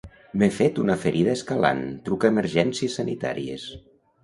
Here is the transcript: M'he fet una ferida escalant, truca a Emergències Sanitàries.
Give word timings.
M'he 0.43 0.47
fet 0.53 0.79
una 0.83 0.95
ferida 1.03 1.35
escalant, 1.41 1.85
truca 2.09 2.29
a 2.31 2.35
Emergències 2.37 2.99
Sanitàries. 3.03 3.71